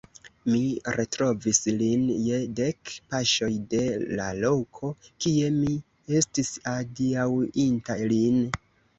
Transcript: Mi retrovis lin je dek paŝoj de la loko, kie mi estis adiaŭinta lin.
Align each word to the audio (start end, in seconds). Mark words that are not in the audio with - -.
Mi 0.51 0.59
retrovis 0.93 1.57
lin 1.81 2.05
je 2.27 2.37
dek 2.59 2.93
paŝoj 3.11 3.49
de 3.73 3.81
la 4.19 4.29
loko, 4.45 4.89
kie 5.25 5.51
mi 5.57 5.75
estis 6.21 6.49
adiaŭinta 6.73 7.99
lin. 8.13 8.41